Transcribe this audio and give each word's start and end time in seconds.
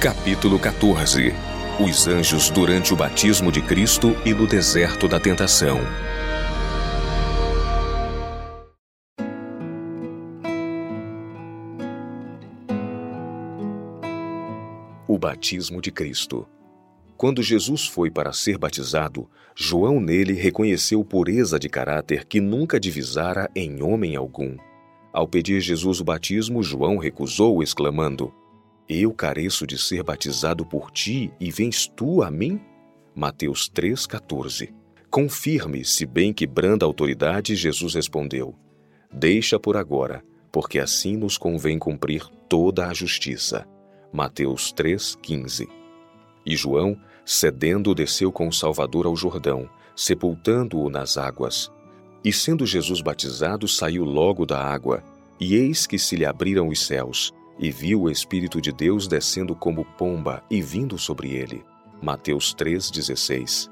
Capítulo 0.00 0.60
14 0.60 1.34
Os 1.84 2.06
anjos 2.06 2.50
durante 2.50 2.94
o 2.94 2.96
batismo 2.96 3.50
de 3.50 3.60
Cristo 3.60 4.14
e 4.24 4.32
no 4.32 4.46
deserto 4.46 5.08
da 5.08 5.18
tentação. 5.18 5.80
O 15.08 15.18
batismo 15.18 15.82
de 15.82 15.90
Cristo. 15.90 16.46
Quando 17.16 17.42
Jesus 17.42 17.84
foi 17.84 18.08
para 18.08 18.32
ser 18.32 18.56
batizado, 18.56 19.28
João 19.56 19.98
nele 19.98 20.34
reconheceu 20.34 21.04
pureza 21.04 21.58
de 21.58 21.68
caráter 21.68 22.24
que 22.24 22.40
nunca 22.40 22.78
divisara 22.78 23.50
em 23.52 23.82
homem 23.82 24.14
algum. 24.14 24.56
Ao 25.12 25.26
pedir 25.26 25.60
Jesus 25.60 26.00
o 26.00 26.04
batismo, 26.04 26.62
João 26.62 26.98
recusou, 26.98 27.64
exclamando: 27.64 28.32
eu 28.88 29.12
careço 29.12 29.66
de 29.66 29.76
ser 29.76 30.02
batizado 30.02 30.64
por 30.64 30.90
ti 30.90 31.30
e 31.38 31.50
vens 31.50 31.86
tu 31.86 32.22
a 32.22 32.30
mim? 32.30 32.60
Mateus 33.14 33.70
3,14. 33.70 34.72
Confirme, 35.10 35.84
se 35.84 36.06
bem 36.06 36.32
que 36.32 36.46
branda 36.46 36.86
autoridade, 36.86 37.54
Jesus 37.54 37.94
respondeu: 37.94 38.54
Deixa 39.12 39.58
por 39.58 39.76
agora, 39.76 40.22
porque 40.50 40.78
assim 40.78 41.16
nos 41.16 41.36
convém 41.36 41.78
cumprir 41.78 42.26
toda 42.48 42.86
a 42.86 42.94
justiça. 42.94 43.66
Mateus 44.12 44.72
3,15. 44.72 45.68
E 46.46 46.56
João, 46.56 46.98
cedendo, 47.24 47.94
desceu 47.94 48.32
com 48.32 48.48
o 48.48 48.52
Salvador 48.52 49.06
ao 49.06 49.14
Jordão, 49.14 49.68
sepultando-o 49.94 50.88
nas 50.88 51.18
águas. 51.18 51.70
E 52.24 52.32
sendo 52.32 52.64
Jesus 52.64 53.00
batizado, 53.00 53.68
saiu 53.68 54.04
logo 54.04 54.46
da 54.46 54.62
água, 54.62 55.02
e 55.38 55.54
eis 55.54 55.86
que 55.86 55.98
se 55.98 56.16
lhe 56.16 56.24
abriram 56.24 56.68
os 56.68 56.86
céus, 56.86 57.32
e 57.58 57.70
viu 57.70 58.02
o 58.02 58.10
Espírito 58.10 58.60
de 58.60 58.72
Deus 58.72 59.08
descendo 59.08 59.54
como 59.54 59.84
pomba 59.84 60.42
e 60.50 60.62
vindo 60.62 60.98
sobre 60.98 61.32
ele. 61.32 61.64
Mateus 62.00 62.54
3,16 62.54 63.70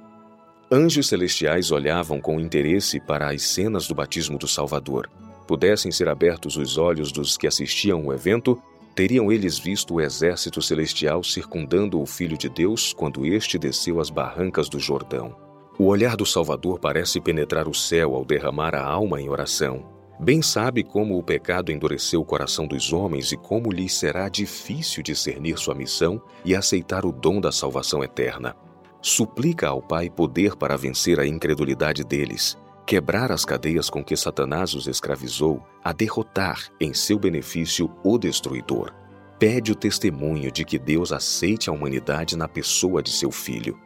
Anjos 0.70 1.06
celestiais 1.06 1.70
olhavam 1.70 2.20
com 2.20 2.41
interesse 2.41 2.98
para 2.98 3.30
as 3.30 3.42
cenas 3.42 3.86
do 3.86 3.94
batismo 3.94 4.36
do 4.36 4.48
Salvador. 4.48 5.08
Pudessem 5.46 5.92
ser 5.92 6.08
abertos 6.08 6.56
os 6.56 6.77
olhos 6.77 7.12
dos 7.12 7.36
que 7.36 7.46
assistiam 7.46 8.05
o 8.05 8.12
evento, 8.12 8.61
teriam 8.92 9.30
eles 9.30 9.58
visto 9.58 9.94
o 9.94 10.00
exército 10.00 10.61
celestial 10.61 11.22
circundando 11.22 12.00
o 12.00 12.06
Filho 12.06 12.36
de 12.36 12.48
Deus 12.48 12.92
quando 12.92 13.24
este 13.24 13.56
desceu 13.56 14.00
as 14.00 14.11
barrancas 14.11 14.68
do 14.68 14.80
Jordão. 14.80 15.36
O 15.78 15.84
olhar 15.84 16.16
do 16.16 16.27
Salvador 16.27 16.80
parece 16.80 17.20
penetrar 17.20 17.68
o 17.68 17.74
céu 17.74 18.16
ao 18.16 18.24
derramar 18.24 18.74
a 18.74 18.83
alma 18.83 19.20
em 19.20 19.28
oração. 19.28 19.95
Bem 20.19 20.41
sabe 20.41 20.83
como 20.83 21.19
o 21.19 21.22
pecado 21.22 21.70
endureceu 21.70 22.22
o 22.22 22.25
coração 22.25 22.67
dos 22.67 22.91
homens 22.91 23.33
e 23.33 23.36
como 23.36 23.70
lhes 23.70 23.92
será 23.92 24.31
difícil 24.31 25.03
discernir 25.03 25.58
sua 25.58 25.75
missão 25.75 26.20
e 26.42 26.56
aceitar 26.56 27.05
o 27.05 27.12
dom 27.12 27.39
da 27.39 27.53
salvação 27.53 28.03
eterna. 28.03 28.56
Suplica 29.03 29.69
ao 29.69 29.83
Pai 29.83 30.08
poder 30.08 30.56
para 30.56 30.77
vencer 30.77 31.20
a 31.20 31.27
incredulidade 31.27 32.03
deles, 32.03 32.56
quebrar 32.86 33.31
as 33.31 33.45
cadeias 33.45 33.91
com 33.91 34.03
que 34.03 34.17
Satanás 34.17 34.73
os 34.73 34.86
escravizou, 34.86 35.62
a 35.84 35.92
derrotar 35.92 36.67
em 36.80 36.95
seu 36.95 37.19
benefício 37.19 37.91
o 38.03 38.17
destruidor. 38.17 38.95
Pede 39.39 39.70
o 39.70 39.77
testemunho 39.77 40.51
de 40.51 40.64
que 40.64 40.78
Deus 40.78 41.12
aceite 41.12 41.69
a 41.69 41.73
humanidade 41.75 42.39
na 42.39 42.48
pessoa 42.48 43.03
de 43.03 43.11
seu 43.11 43.30
filho. 43.30 43.78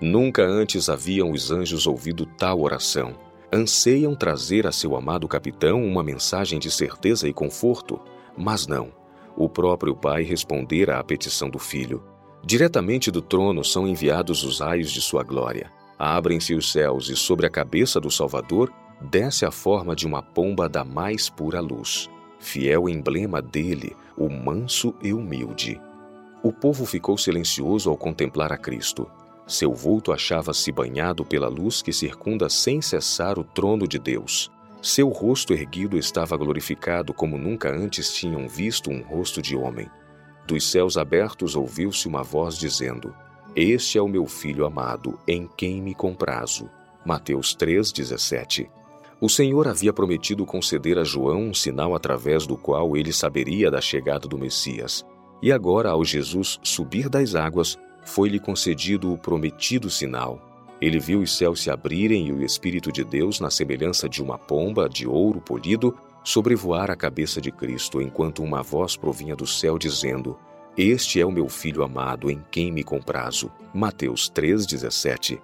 Nunca 0.00 0.42
antes 0.42 0.88
haviam 0.88 1.30
os 1.30 1.52
anjos 1.52 1.86
ouvido 1.86 2.26
tal 2.26 2.60
oração 2.60 3.29
anseiam 3.52 4.14
trazer 4.14 4.66
a 4.66 4.72
seu 4.72 4.96
amado 4.96 5.26
capitão 5.26 5.84
uma 5.84 6.02
mensagem 6.02 6.58
de 6.58 6.70
certeza 6.70 7.28
e 7.28 7.32
conforto, 7.32 8.00
mas 8.36 8.66
não. 8.66 8.92
O 9.36 9.48
próprio 9.48 9.94
pai 9.94 10.22
respondera 10.22 10.98
à 10.98 11.04
petição 11.04 11.48
do 11.48 11.58
filho. 11.58 12.02
Diretamente 12.44 13.10
do 13.10 13.20
trono 13.20 13.64
são 13.64 13.86
enviados 13.86 14.44
os 14.44 14.60
raios 14.60 14.90
de 14.90 15.00
sua 15.00 15.22
glória. 15.22 15.70
Abrem-se 15.98 16.54
os 16.54 16.72
céus 16.72 17.08
e 17.08 17.16
sobre 17.16 17.46
a 17.46 17.50
cabeça 17.50 18.00
do 18.00 18.10
Salvador 18.10 18.72
desce 19.00 19.44
a 19.44 19.50
forma 19.50 19.94
de 19.94 20.06
uma 20.06 20.22
pomba 20.22 20.68
da 20.68 20.84
mais 20.84 21.28
pura 21.28 21.60
luz. 21.60 22.08
Fiel 22.38 22.88
emblema 22.88 23.42
dele, 23.42 23.94
o 24.16 24.30
manso 24.30 24.94
e 25.02 25.12
humilde. 25.12 25.80
O 26.42 26.50
povo 26.52 26.86
ficou 26.86 27.18
silencioso 27.18 27.90
ao 27.90 27.96
contemplar 27.96 28.50
a 28.50 28.56
Cristo. 28.56 29.10
Seu 29.50 29.74
vulto 29.74 30.12
achava-se 30.12 30.70
banhado 30.70 31.24
pela 31.24 31.48
luz 31.48 31.82
que 31.82 31.92
circunda 31.92 32.48
sem 32.48 32.80
cessar 32.80 33.36
o 33.36 33.42
trono 33.42 33.84
de 33.88 33.98
Deus. 33.98 34.48
Seu 34.80 35.08
rosto 35.08 35.52
erguido 35.52 35.98
estava 35.98 36.36
glorificado 36.36 37.12
como 37.12 37.36
nunca 37.36 37.68
antes 37.68 38.14
tinham 38.14 38.46
visto 38.46 38.92
um 38.92 39.02
rosto 39.02 39.42
de 39.42 39.56
homem. 39.56 39.90
Dos 40.46 40.70
céus 40.70 40.96
abertos 40.96 41.56
ouviu-se 41.56 42.06
uma 42.06 42.22
voz 42.22 42.56
dizendo: 42.56 43.12
Este 43.56 43.98
é 43.98 44.00
o 44.00 44.06
meu 44.06 44.24
filho 44.24 44.64
amado, 44.64 45.18
em 45.26 45.50
quem 45.56 45.82
me 45.82 45.96
comprazo. 45.96 46.70
Mateus 47.04 47.52
3:17. 47.52 48.70
O 49.20 49.28
Senhor 49.28 49.66
havia 49.66 49.92
prometido 49.92 50.46
conceder 50.46 50.96
a 50.96 51.02
João 51.02 51.48
um 51.48 51.54
sinal 51.54 51.92
através 51.96 52.46
do 52.46 52.56
qual 52.56 52.96
ele 52.96 53.12
saberia 53.12 53.68
da 53.68 53.80
chegada 53.80 54.28
do 54.28 54.38
Messias. 54.38 55.04
E 55.42 55.50
agora, 55.50 55.90
ao 55.90 56.04
Jesus 56.04 56.60
subir 56.62 57.08
das 57.08 57.34
águas, 57.34 57.76
foi-lhe 58.04 58.38
concedido 58.38 59.12
o 59.12 59.18
prometido 59.18 59.90
sinal. 59.90 60.50
Ele 60.80 60.98
viu 60.98 61.20
os 61.20 61.36
céus 61.36 61.62
se 61.62 61.70
abrirem 61.70 62.28
e 62.28 62.32
o 62.32 62.42
Espírito 62.42 62.90
de 62.90 63.04
Deus, 63.04 63.38
na 63.38 63.50
semelhança 63.50 64.08
de 64.08 64.22
uma 64.22 64.38
pomba 64.38 64.88
de 64.88 65.06
ouro 65.06 65.40
polido, 65.40 65.94
sobrevoar 66.24 66.90
a 66.90 66.96
cabeça 66.96 67.40
de 67.40 67.50
Cristo, 67.50 68.00
enquanto 68.00 68.42
uma 68.42 68.62
voz 68.62 68.96
provinha 68.96 69.36
do 69.36 69.46
céu 69.46 69.78
dizendo: 69.78 70.38
Este 70.76 71.20
é 71.20 71.26
o 71.26 71.30
meu 71.30 71.48
filho 71.48 71.82
amado, 71.82 72.30
em 72.30 72.42
quem 72.50 72.72
me 72.72 72.82
comprazo. 72.82 73.50
Mateus 73.74 74.30
3,17. 74.30 75.38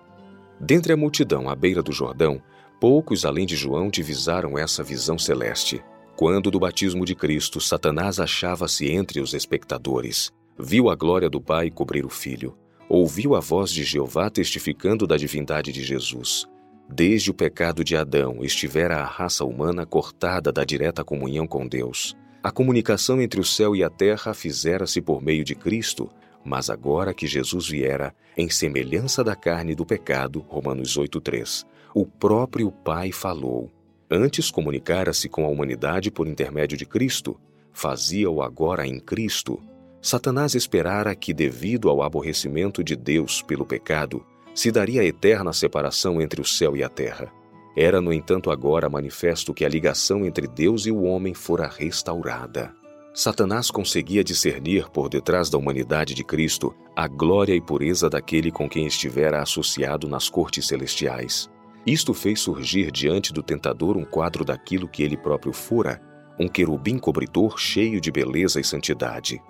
Dentre 0.58 0.94
a 0.94 0.96
multidão 0.96 1.50
à 1.50 1.54
beira 1.54 1.82
do 1.82 1.92
Jordão, 1.92 2.40
poucos 2.80 3.26
além 3.26 3.44
de 3.44 3.56
João 3.56 3.90
divisaram 3.90 4.56
essa 4.56 4.82
visão 4.82 5.18
celeste. 5.18 5.84
Quando 6.16 6.50
do 6.50 6.58
batismo 6.58 7.04
de 7.04 7.14
Cristo, 7.14 7.60
Satanás 7.60 8.18
achava-se 8.18 8.90
entre 8.90 9.20
os 9.20 9.34
espectadores 9.34 10.32
viu 10.58 10.88
a 10.88 10.94
glória 10.94 11.28
do 11.28 11.40
Pai 11.40 11.70
cobrir 11.70 12.04
o 12.04 12.10
Filho, 12.10 12.56
ouviu 12.88 13.34
a 13.34 13.40
voz 13.40 13.70
de 13.70 13.84
Jeová 13.84 14.30
testificando 14.30 15.06
da 15.06 15.16
divindade 15.16 15.72
de 15.72 15.82
Jesus. 15.82 16.46
Desde 16.88 17.30
o 17.30 17.34
pecado 17.34 17.82
de 17.82 17.96
Adão 17.96 18.44
estivera 18.44 18.98
a 18.98 19.04
raça 19.04 19.44
humana 19.44 19.84
cortada 19.84 20.52
da 20.52 20.64
direta 20.64 21.02
comunhão 21.02 21.46
com 21.46 21.66
Deus. 21.66 22.16
A 22.42 22.50
comunicação 22.50 23.20
entre 23.20 23.40
o 23.40 23.44
céu 23.44 23.74
e 23.74 23.82
a 23.82 23.90
terra 23.90 24.32
fizera-se 24.32 25.00
por 25.00 25.20
meio 25.20 25.42
de 25.42 25.56
Cristo, 25.56 26.08
mas 26.44 26.70
agora 26.70 27.12
que 27.12 27.26
Jesus 27.26 27.66
viera, 27.66 28.14
em 28.36 28.48
semelhança 28.48 29.24
da 29.24 29.34
carne 29.34 29.74
do 29.74 29.84
pecado, 29.84 30.44
Romanos 30.46 30.96
8:3, 30.96 31.66
o 31.92 32.06
próprio 32.06 32.70
Pai 32.70 33.10
falou. 33.10 33.68
Antes 34.08 34.48
comunicara-se 34.48 35.28
com 35.28 35.44
a 35.44 35.48
humanidade 35.48 36.08
por 36.08 36.28
intermédio 36.28 36.78
de 36.78 36.86
Cristo, 36.86 37.36
fazia-o 37.72 38.40
agora 38.40 38.86
em 38.86 39.00
Cristo, 39.00 39.60
Satanás 40.06 40.54
esperara 40.54 41.16
que, 41.16 41.34
devido 41.34 41.90
ao 41.90 42.00
aborrecimento 42.00 42.84
de 42.84 42.94
Deus 42.94 43.42
pelo 43.42 43.66
pecado, 43.66 44.24
se 44.54 44.70
daria 44.70 45.04
eterna 45.04 45.52
separação 45.52 46.22
entre 46.22 46.40
o 46.40 46.44
céu 46.44 46.76
e 46.76 46.84
a 46.84 46.88
terra. 46.88 47.28
Era, 47.76 48.00
no 48.00 48.12
entanto, 48.12 48.52
agora 48.52 48.88
manifesto 48.88 49.52
que 49.52 49.64
a 49.64 49.68
ligação 49.68 50.24
entre 50.24 50.46
Deus 50.46 50.86
e 50.86 50.92
o 50.92 51.02
homem 51.02 51.34
fora 51.34 51.66
restaurada. 51.66 52.72
Satanás 53.12 53.68
conseguia 53.68 54.22
discernir 54.22 54.88
por 54.90 55.08
detrás 55.08 55.50
da 55.50 55.58
humanidade 55.58 56.14
de 56.14 56.22
Cristo 56.22 56.72
a 56.94 57.08
glória 57.08 57.56
e 57.56 57.60
pureza 57.60 58.08
daquele 58.08 58.52
com 58.52 58.68
quem 58.68 58.86
estivera 58.86 59.42
associado 59.42 60.06
nas 60.06 60.28
cortes 60.28 60.68
celestiais. 60.68 61.50
Isto 61.84 62.14
fez 62.14 62.38
surgir 62.38 62.92
diante 62.92 63.32
do 63.32 63.42
tentador 63.42 63.96
um 63.96 64.04
quadro 64.04 64.44
daquilo 64.44 64.86
que 64.86 65.02
ele 65.02 65.16
próprio 65.16 65.52
fora, 65.52 66.00
um 66.38 66.46
querubim 66.46 66.96
cobridor 66.96 67.58
cheio 67.58 68.00
de 68.00 68.12
beleza 68.12 68.60
e 68.60 68.64
santidade 68.64 69.42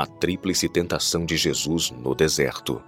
a 0.00 0.06
tríplice 0.06 0.68
tentação 0.68 1.26
de 1.26 1.36
Jesus 1.36 1.90
no 1.90 2.14
deserto. 2.14 2.80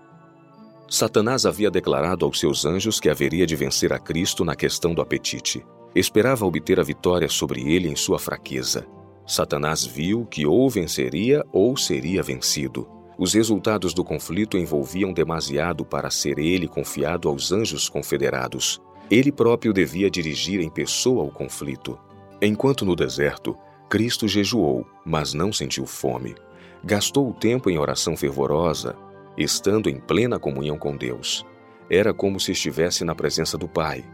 Satanás 0.89 1.45
havia 1.45 1.69
declarado 1.69 2.25
aos 2.25 2.39
seus 2.39 2.65
anjos 2.65 3.01
que 3.01 3.09
haveria 3.09 3.45
de 3.45 3.57
vencer 3.57 3.93
a 3.93 3.99
Cristo 3.99 4.45
na 4.45 4.55
questão 4.55 4.95
do 4.95 5.03
apetite. 5.03 5.67
Esperava 5.93 6.47
obter 6.47 6.79
a 6.79 6.85
vitória 6.85 7.29
sobre 7.29 7.63
ele 7.63 7.89
em 7.89 7.97
sua 7.97 8.17
fraqueza. 8.17 8.87
Satanás 9.27 9.85
viu 9.85 10.25
que 10.25 10.47
ou 10.47 10.71
venceria 10.71 11.45
ou 11.53 11.77
seria 11.77 12.23
vencido. 12.23 12.89
Os 13.19 13.35
resultados 13.35 13.93
do 13.93 14.05
conflito 14.05 14.57
envolviam 14.57 15.13
demasiado 15.13 15.85
para 15.85 16.11
ser 16.11 16.39
ele 16.39 16.69
confiado 16.69 17.29
aos 17.29 17.51
anjos 17.51 17.89
confederados. 17.89 18.81
Ele 19.11 19.33
próprio 19.33 19.73
devia 19.73 20.09
dirigir 20.09 20.61
em 20.61 20.71
pessoa 20.71 21.25
o 21.25 21.31
conflito. 21.33 21.99
Enquanto 22.41 22.85
no 22.85 22.95
deserto, 22.95 23.57
Cristo 23.89 24.29
jejuou, 24.29 24.87
mas 25.05 25.35
não 25.35 25.53
sentiu 25.53 25.85
fome 25.87 26.37
gastou 26.83 27.29
o 27.29 27.35
tempo 27.35 27.69
em 27.71 27.79
oração 27.79 28.17
fervorosa, 28.17 28.97
estando 29.37 29.89
em 29.89 29.99
plena 29.99 30.39
comunhão 30.39 30.79
com 30.79 30.97
Deus. 30.97 31.45
Era 31.89 32.15
como 32.15 32.39
se 32.39 32.53
estivesse 32.53 33.05
na 33.05 33.15
presença 33.15 33.59
do 33.59 33.69
Pai. 33.69 34.05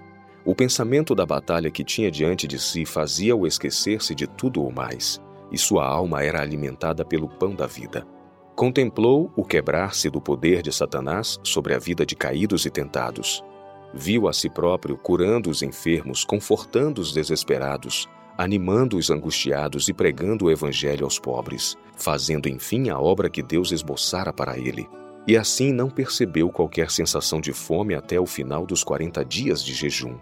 O 0.44 0.54
pensamento 0.54 1.14
da 1.14 1.26
batalha 1.26 1.70
que 1.70 1.84
tinha 1.84 2.10
diante 2.10 2.46
de 2.46 2.58
si 2.58 2.84
fazia-o 2.84 3.46
esquecer-se 3.46 4.14
de 4.14 4.26
tudo 4.26 4.64
o 4.64 4.72
mais, 4.72 5.20
e 5.50 5.58
sua 5.58 5.86
alma 5.86 6.22
era 6.22 6.40
alimentada 6.40 7.04
pelo 7.04 7.28
pão 7.28 7.54
da 7.54 7.66
vida. 7.66 8.06
Contemplou 8.54 9.30
o 9.36 9.44
quebrar-se 9.44 10.08
do 10.08 10.20
poder 10.20 10.62
de 10.62 10.72
Satanás 10.72 11.38
sobre 11.42 11.74
a 11.74 11.78
vida 11.78 12.06
de 12.06 12.16
caídos 12.16 12.64
e 12.64 12.70
tentados. 12.70 13.44
Viu 13.92 14.28
a 14.28 14.32
si 14.32 14.48
próprio 14.48 14.96
curando 14.96 15.50
os 15.50 15.62
enfermos, 15.62 16.24
confortando 16.24 17.00
os 17.00 17.12
desesperados, 17.12 18.08
animando 18.36 18.96
os 18.96 19.10
angustiados 19.10 19.88
e 19.88 19.92
pregando 19.92 20.44
o 20.46 20.50
evangelho 20.50 21.04
aos 21.04 21.18
pobres, 21.18 21.76
fazendo 21.96 22.48
enfim 22.48 22.90
a 22.90 22.98
obra 22.98 23.30
que 23.30 23.42
Deus 23.42 23.72
esboçara 23.72 24.32
para 24.32 24.58
ele. 24.58 24.88
E 25.26 25.36
assim 25.36 25.72
não 25.72 25.90
percebeu 25.90 26.50
qualquer 26.50 26.90
sensação 26.90 27.40
de 27.40 27.52
fome 27.52 27.94
até 27.94 28.20
o 28.20 28.26
final 28.26 28.64
dos 28.64 28.84
40 28.84 29.24
dias 29.24 29.64
de 29.64 29.74
jejum. 29.74 30.16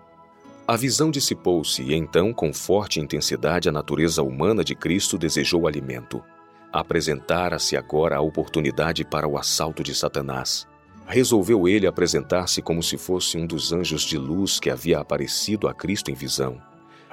A 0.66 0.76
visão 0.76 1.10
dissipou-se 1.10 1.82
e 1.82 1.94
então, 1.94 2.32
com 2.32 2.50
forte 2.50 2.98
intensidade, 2.98 3.68
a 3.68 3.72
natureza 3.72 4.22
humana 4.22 4.64
de 4.64 4.74
Cristo 4.74 5.18
desejou 5.18 5.66
alimento. 5.66 6.22
Apresentara-se 6.72 7.76
agora 7.76 8.16
a 8.16 8.20
oportunidade 8.22 9.04
para 9.04 9.28
o 9.28 9.36
assalto 9.36 9.82
de 9.82 9.94
Satanás. 9.94 10.66
Resolveu 11.06 11.68
ele 11.68 11.86
apresentar-se 11.86 12.62
como 12.62 12.82
se 12.82 12.96
fosse 12.96 13.36
um 13.36 13.46
dos 13.46 13.74
anjos 13.74 14.02
de 14.02 14.16
luz 14.16 14.58
que 14.58 14.70
havia 14.70 15.00
aparecido 15.00 15.68
a 15.68 15.74
Cristo 15.74 16.10
em 16.10 16.14
visão. 16.14 16.58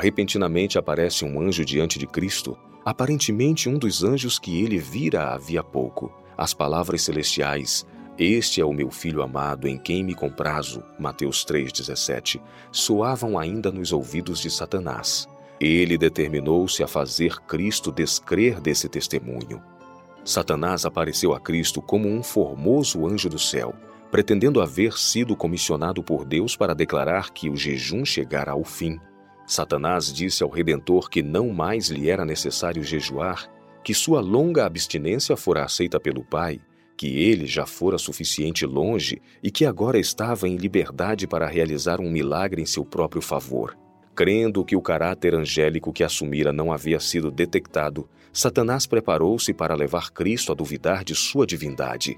Repentinamente 0.01 0.79
aparece 0.79 1.23
um 1.23 1.39
anjo 1.39 1.63
diante 1.63 1.99
de 1.99 2.07
Cristo, 2.07 2.57
aparentemente 2.83 3.69
um 3.69 3.77
dos 3.77 4.03
anjos 4.03 4.39
que 4.39 4.63
ele 4.63 4.79
vira 4.79 5.31
havia 5.31 5.63
pouco. 5.63 6.11
As 6.35 6.55
palavras 6.55 7.03
celestiais: 7.03 7.85
Este 8.17 8.59
é 8.59 8.65
o 8.65 8.73
meu 8.73 8.89
filho 8.89 9.21
amado, 9.21 9.67
em 9.67 9.77
quem 9.77 10.03
me 10.03 10.15
comprazo, 10.15 10.83
Mateus 10.97 11.45
3,17, 11.45 12.41
soavam 12.71 13.37
ainda 13.37 13.71
nos 13.71 13.93
ouvidos 13.93 14.39
de 14.39 14.49
Satanás. 14.49 15.29
Ele 15.59 15.99
determinou-se 15.99 16.81
a 16.81 16.87
fazer 16.87 17.39
Cristo 17.41 17.91
descrer 17.91 18.59
desse 18.59 18.89
testemunho. 18.89 19.61
Satanás 20.25 20.83
apareceu 20.83 21.31
a 21.31 21.39
Cristo 21.39 21.79
como 21.79 22.09
um 22.09 22.23
formoso 22.23 23.05
anjo 23.05 23.29
do 23.29 23.37
céu, 23.37 23.75
pretendendo 24.09 24.61
haver 24.61 24.97
sido 24.97 25.35
comissionado 25.35 26.01
por 26.01 26.25
Deus 26.25 26.55
para 26.55 26.73
declarar 26.73 27.29
que 27.29 27.51
o 27.51 27.55
jejum 27.55 28.03
chegara 28.03 28.53
ao 28.53 28.63
fim. 28.63 28.99
Satanás 29.51 30.13
disse 30.13 30.43
ao 30.43 30.49
Redentor 30.49 31.09
que 31.09 31.21
não 31.21 31.49
mais 31.49 31.89
lhe 31.89 32.09
era 32.09 32.23
necessário 32.23 32.81
jejuar, 32.81 33.51
que 33.83 33.93
sua 33.93 34.21
longa 34.21 34.65
abstinência 34.65 35.35
fora 35.35 35.65
aceita 35.65 35.99
pelo 35.99 36.23
Pai, 36.23 36.61
que 36.95 37.19
ele 37.19 37.45
já 37.45 37.65
fora 37.65 37.97
suficiente 37.97 38.65
longe 38.65 39.21
e 39.43 39.51
que 39.51 39.65
agora 39.65 39.99
estava 39.99 40.47
em 40.47 40.55
liberdade 40.55 41.27
para 41.27 41.49
realizar 41.49 41.99
um 41.99 42.09
milagre 42.09 42.61
em 42.61 42.65
seu 42.65 42.85
próprio 42.85 43.21
favor. 43.21 43.77
Crendo 44.15 44.63
que 44.63 44.77
o 44.77 44.81
caráter 44.81 45.35
angélico 45.35 45.91
que 45.91 46.05
assumira 46.05 46.53
não 46.53 46.71
havia 46.71 47.01
sido 47.01 47.29
detectado, 47.29 48.07
Satanás 48.31 48.87
preparou-se 48.87 49.53
para 49.53 49.75
levar 49.75 50.11
Cristo 50.11 50.53
a 50.53 50.55
duvidar 50.55 51.03
de 51.03 51.13
sua 51.13 51.45
divindade. 51.45 52.17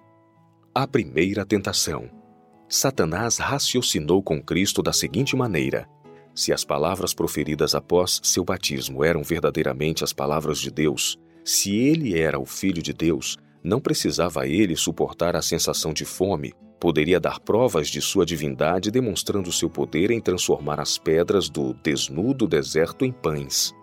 A 0.76 0.86
primeira 0.86 1.44
tentação. 1.44 2.12
Satanás 2.70 3.40
raciocinou 3.40 4.22
com 4.22 4.40
Cristo 4.40 4.84
da 4.84 4.94
seguinte 4.94 5.36
maneira: 5.36 5.90
se 6.36 6.52
as 6.52 6.64
palavras 6.64 7.14
proferidas 7.14 7.76
após 7.76 8.20
seu 8.24 8.44
batismo 8.44 9.04
eram 9.04 9.24
verdadeiramente 9.24 10.04
as 10.04 10.14
palavras 10.14 10.60
de 10.60 10.72
Deus, 10.72 11.18
se 11.44 11.76
ele 11.76 12.18
era 12.18 12.40
o 12.40 12.46
Filho 12.46 12.82
de 12.82 12.94
Deus, 12.94 13.38
não 13.64 13.80
precisava 13.80 14.48
ele 14.48 14.76
suportar 14.76 15.36
a 15.36 15.42
sensação 15.42 15.94
de 15.94 16.06
fome, 16.06 16.54
poderia 16.80 17.20
dar 17.20 17.40
provas 17.40 17.88
de 17.88 18.02
sua 18.02 18.26
divindade 18.26 18.92
demonstrando 18.92 19.52
seu 19.52 19.70
poder 19.70 20.12
em 20.12 20.20
transformar 20.20 20.80
as 20.80 20.98
pedras 20.98 21.50
do 21.50 21.74
desnudo 21.76 22.48
deserto 22.48 23.06
em 23.06 23.12
pães. 23.12 23.74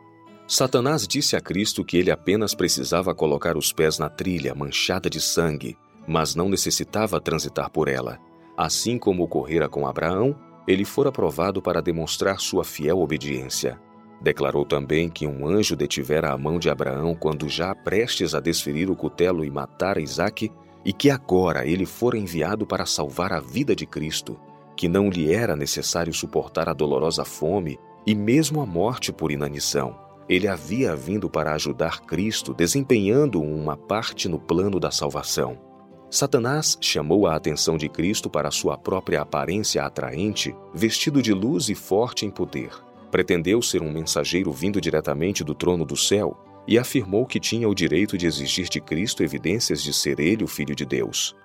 Satanás 0.46 1.06
disse 1.06 1.37
a 1.37 1.41
Cristo 1.41 1.85
que 1.85 1.96
ele 1.96 2.11
apenas 2.11 2.55
precisava 2.55 3.14
colocar 3.14 3.56
os 3.56 3.73
pés 3.73 3.99
na 3.99 4.08
trilha 4.08 4.55
manchada 4.55 5.08
de 5.08 5.20
sangue, 5.20 5.79
mas 6.06 6.35
não 6.35 6.49
necessitava 6.49 7.20
transitar 7.20 7.70
por 7.70 7.88
ela. 7.88 8.19
Assim 8.56 8.99
como 8.99 9.23
ocorrera 9.23 9.69
com 9.69 9.87
Abraão, 9.87 10.37
ele 10.70 10.84
fora 10.84 11.08
aprovado 11.08 11.61
para 11.61 11.82
demonstrar 11.82 12.40
sua 12.40 12.64
fiel 12.64 13.00
obediência. 13.00 13.81
Declarou 14.22 14.64
também 14.64 15.08
que 15.08 15.26
um 15.26 15.46
anjo 15.46 15.75
detivera 15.75 16.32
a 16.32 16.38
mão 16.38 16.58
de 16.58 16.70
Abraão 16.70 17.14
quando 17.14 17.49
já 17.49 17.75
prestes 17.75 18.34
a 18.34 18.40
desferir 18.40 18.90
o 18.90 18.96
cutelo 18.96 19.44
e 19.44 19.50
matar 19.50 19.99
Isaque, 19.99 20.52
e 20.84 20.93
que 20.93 21.11
agora 21.11 21.67
ele 21.67 21.84
fora 21.84 22.17
enviado 22.17 22.67
para 22.67 22.87
salvar 22.87 23.32
a 23.32 23.40
vida 23.40 23.75
de 23.75 23.84
Cristo, 23.84 24.38
que 24.76 24.88
não 24.88 25.11
lhe 25.11 25.32
era 25.32 25.56
necessário 25.56 26.12
suportar 26.12 26.69
a 26.69 26.72
dolorosa 26.72 27.25
fome 27.25 27.78
e 28.06 28.14
mesmo 28.14 28.61
a 28.61 28.67
morte 28.67 29.12
por 29.12 29.32
inanição. 29.32 29.99
Ele 30.28 30.46
havia 30.46 30.94
vindo 30.94 31.28
para 31.28 31.55
ajudar 31.55 32.00
Cristo, 32.02 32.55
desempenhando 32.55 33.43
uma 33.43 33.76
parte 33.76 34.28
no 34.28 34.38
plano 34.38 34.78
da 34.78 34.90
salvação. 34.90 35.69
Satanás 36.10 36.76
chamou 36.80 37.28
a 37.28 37.36
atenção 37.36 37.78
de 37.78 37.88
Cristo 37.88 38.28
para 38.28 38.50
sua 38.50 38.76
própria 38.76 39.22
aparência 39.22 39.84
atraente, 39.84 40.52
vestido 40.74 41.22
de 41.22 41.32
luz 41.32 41.68
e 41.68 41.74
forte 41.76 42.26
em 42.26 42.30
poder. 42.30 42.72
Pretendeu 43.12 43.62
ser 43.62 43.80
um 43.80 43.92
mensageiro 43.92 44.50
vindo 44.50 44.80
diretamente 44.80 45.44
do 45.44 45.54
trono 45.54 45.84
do 45.84 45.96
céu 45.96 46.36
e 46.66 46.76
afirmou 46.76 47.24
que 47.26 47.38
tinha 47.38 47.68
o 47.68 47.74
direito 47.74 48.18
de 48.18 48.26
exigir 48.26 48.68
de 48.68 48.80
Cristo 48.80 49.22
evidências 49.22 49.80
de 49.80 49.92
ser 49.92 50.18
ele 50.18 50.42
o 50.42 50.48
Filho 50.48 50.74
de 50.74 50.84
Deus. 50.84 51.36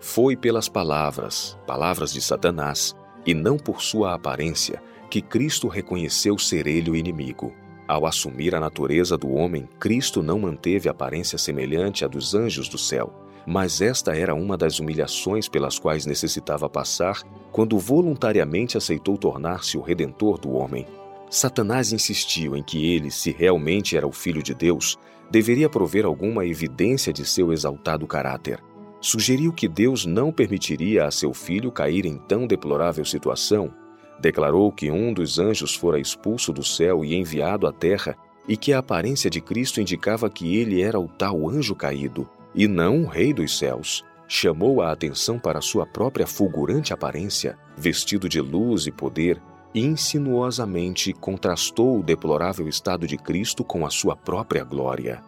Foi 0.00 0.34
pelas 0.34 0.70
palavras, 0.70 1.58
palavras 1.66 2.10
de 2.10 2.22
Satanás, 2.22 2.96
e 3.26 3.34
não 3.34 3.58
por 3.58 3.82
sua 3.82 4.14
aparência, 4.14 4.82
que 5.10 5.20
Cristo 5.20 5.68
reconheceu 5.68 6.38
ser 6.38 6.66
ele 6.66 6.90
o 6.90 6.96
inimigo. 6.96 7.52
Ao 7.86 8.06
assumir 8.06 8.54
a 8.54 8.60
natureza 8.60 9.18
do 9.18 9.30
homem, 9.30 9.68
Cristo 9.78 10.22
não 10.22 10.38
manteve 10.38 10.88
aparência 10.88 11.36
semelhante 11.36 12.06
à 12.06 12.08
dos 12.08 12.34
anjos 12.34 12.70
do 12.70 12.78
céu 12.78 13.27
mas 13.50 13.80
esta 13.80 14.14
era 14.14 14.34
uma 14.34 14.58
das 14.58 14.78
humilhações 14.78 15.48
pelas 15.48 15.78
quais 15.78 16.04
necessitava 16.04 16.68
passar 16.68 17.22
quando 17.50 17.78
voluntariamente 17.78 18.76
aceitou 18.76 19.16
tornar-se 19.16 19.78
o 19.78 19.80
redentor 19.80 20.38
do 20.38 20.52
homem. 20.52 20.86
Satanás 21.30 21.90
insistiu 21.90 22.54
em 22.54 22.62
que 22.62 22.92
ele, 22.92 23.10
se 23.10 23.32
realmente 23.32 23.96
era 23.96 24.06
o 24.06 24.12
Filho 24.12 24.42
de 24.42 24.52
Deus, 24.52 24.98
deveria 25.30 25.66
prover 25.66 26.04
alguma 26.04 26.44
evidência 26.44 27.10
de 27.10 27.24
seu 27.24 27.50
exaltado 27.50 28.06
caráter. 28.06 28.62
Sugeriu 29.00 29.50
que 29.50 29.66
Deus 29.66 30.04
não 30.04 30.30
permitiria 30.30 31.06
a 31.06 31.10
seu 31.10 31.32
filho 31.32 31.72
cair 31.72 32.04
em 32.04 32.18
tão 32.18 32.46
deplorável 32.46 33.04
situação. 33.06 33.72
Declarou 34.20 34.70
que 34.70 34.90
um 34.90 35.10
dos 35.10 35.38
anjos 35.38 35.74
fora 35.74 35.98
expulso 35.98 36.52
do 36.52 36.62
céu 36.62 37.02
e 37.02 37.14
enviado 37.14 37.66
à 37.66 37.72
terra 37.72 38.14
e 38.46 38.58
que 38.58 38.74
a 38.74 38.80
aparência 38.80 39.30
de 39.30 39.40
Cristo 39.40 39.80
indicava 39.80 40.28
que 40.28 40.54
ele 40.58 40.82
era 40.82 41.00
o 41.00 41.08
tal 41.08 41.48
anjo 41.48 41.74
caído 41.74 42.28
e 42.58 42.66
não 42.66 43.04
o 43.04 43.06
Rei 43.06 43.32
dos 43.32 43.56
Céus, 43.56 44.04
chamou 44.26 44.82
a 44.82 44.90
atenção 44.90 45.38
para 45.38 45.60
sua 45.60 45.86
própria 45.86 46.26
fulgurante 46.26 46.92
aparência, 46.92 47.56
vestido 47.76 48.28
de 48.28 48.40
luz 48.40 48.88
e 48.88 48.90
poder, 48.90 49.40
e 49.72 49.80
insinuosamente 49.84 51.12
contrastou 51.12 52.00
o 52.00 52.02
deplorável 52.02 52.66
estado 52.66 53.06
de 53.06 53.16
Cristo 53.16 53.62
com 53.62 53.86
a 53.86 53.90
sua 53.90 54.16
própria 54.16 54.64
glória. 54.64 55.22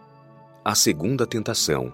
A 0.63 0.75
segunda 0.75 1.25
tentação. 1.25 1.93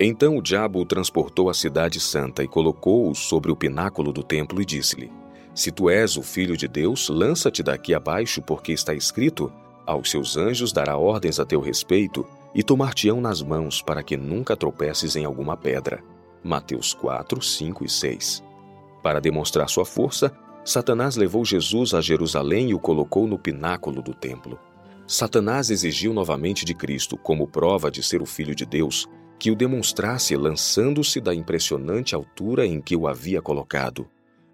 Então 0.00 0.36
o 0.36 0.42
diabo 0.42 0.80
o 0.80 0.84
transportou 0.84 1.48
à 1.48 1.54
cidade 1.54 2.00
santa 2.00 2.42
e 2.42 2.48
colocou-o 2.48 3.14
sobre 3.14 3.52
o 3.52 3.56
pináculo 3.56 4.12
do 4.12 4.24
templo 4.24 4.60
e 4.60 4.64
disse-lhe: 4.64 5.12
Se 5.54 5.70
tu 5.70 5.88
és 5.88 6.16
o 6.16 6.22
filho 6.22 6.56
de 6.56 6.66
Deus, 6.66 7.08
lança-te 7.08 7.62
daqui 7.62 7.94
abaixo, 7.94 8.42
porque 8.42 8.72
está 8.72 8.92
escrito: 8.92 9.52
Aos 9.86 10.10
seus 10.10 10.36
anjos 10.36 10.72
dará 10.72 10.96
ordens 10.98 11.38
a 11.38 11.46
teu 11.46 11.60
respeito 11.60 12.26
e 12.54 12.62
tomar-te-ão 12.62 13.20
nas 13.20 13.42
mãos 13.42 13.82
para 13.82 14.02
que 14.02 14.16
nunca 14.16 14.56
tropeces 14.56 15.16
em 15.16 15.24
alguma 15.24 15.56
pedra. 15.56 16.02
Mateus 16.42 16.94
4, 16.94 17.42
5 17.42 17.84
e 17.84 17.88
6. 17.88 18.44
Para 19.02 19.20
demonstrar 19.20 19.68
sua 19.68 19.84
força, 19.84 20.32
Satanás 20.64 21.16
levou 21.16 21.44
Jesus 21.44 21.94
a 21.94 22.00
Jerusalém 22.00 22.70
e 22.70 22.74
o 22.74 22.78
colocou 22.78 23.26
no 23.26 23.38
pináculo 23.38 24.02
do 24.02 24.12
templo. 24.12 24.58
Satanás 25.06 25.70
exigiu 25.70 26.12
novamente 26.12 26.64
de 26.64 26.74
Cristo, 26.74 27.16
como 27.16 27.48
prova 27.48 27.90
de 27.90 28.02
ser 28.02 28.20
o 28.20 28.26
Filho 28.26 28.54
de 28.54 28.66
Deus, 28.66 29.08
que 29.38 29.50
o 29.50 29.56
demonstrasse 29.56 30.36
lançando-se 30.36 31.20
da 31.20 31.34
impressionante 31.34 32.14
altura 32.14 32.66
em 32.66 32.80
que 32.80 32.96
o 32.96 33.06
havia 33.06 33.40
colocado. 33.40 34.06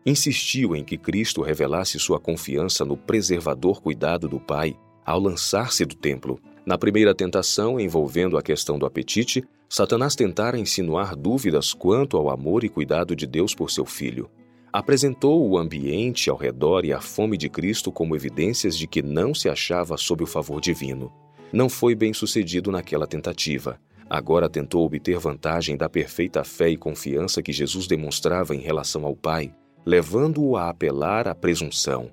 Insistiu 0.07 0.77
em 0.77 0.85
que 0.85 0.99
Cristo 0.99 1.43
revelasse 1.43 1.99
sua 1.99 2.21
confiança 2.21 2.85
no 2.85 2.97
preservador 2.97 3.81
cuidado 3.81 4.29
do 4.29 4.39
Pai 4.39 4.77
ao 5.05 5.19
lançar-se 5.19 5.85
do 5.85 5.97
templo 5.97 6.39
na 6.67 6.79
primeira 6.79 7.15
tentação, 7.15 7.79
envolvendo 7.79 8.39
a 8.39 8.43
questão 8.43 8.79
do 8.79 8.87
apetite, 8.87 9.45
Satanás 9.69 10.15
tentara 10.15 10.59
insinuar 10.59 11.15
dúvidas 11.15 11.75
quanto 11.75 12.17
ao 12.17 12.31
amor 12.31 12.65
e 12.65 12.71
cuidado 12.71 13.15
de 13.15 13.27
Deus 13.27 13.55
por 13.55 13.71
seu 13.71 13.85
filho. 13.85 14.31
Apresentou 14.73 15.47
o 15.47 15.59
ambiente 15.59 16.31
ao 16.31 16.37
redor 16.37 16.85
e 16.85 16.93
a 16.93 17.01
fome 17.01 17.37
de 17.37 17.49
Cristo 17.49 17.93
como 17.93 18.17
evidências 18.17 18.77
de 18.77 18.87
que 18.87 19.03
não 19.03 19.35
se 19.35 19.49
achava 19.49 19.97
sob 19.97 20.25
o 20.25 20.27
favor 20.27 20.61
divino. 20.61 21.13
Não 21.53 21.69
foi 21.69 21.95
bem 21.95 22.15
sucedido 22.15 22.73
naquela 22.73 23.07
tentativa. 23.07 23.79
Agora 24.09 24.49
tentou 24.49 24.85
obter 24.85 25.19
vantagem 25.19 25.77
da 25.77 25.89
perfeita 25.89 26.43
fé 26.45 26.71
e 26.71 26.77
confiança 26.77 27.43
que 27.43 27.53
Jesus 27.53 27.87
demonstrava 27.87 28.55
em 28.55 28.61
relação 28.61 29.05
ao 29.05 29.15
Pai, 29.15 29.55
levando-o 29.85 30.57
a 30.57 30.71
apelar 30.71 31.29
à 31.29 31.35
presunção. 31.35 32.11